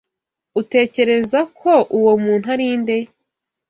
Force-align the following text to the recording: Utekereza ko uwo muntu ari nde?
Utekereza 0.61 1.39
ko 1.59 1.71
uwo 1.97 2.13
muntu 2.23 2.45
ari 2.53 2.67
nde? 2.81 2.97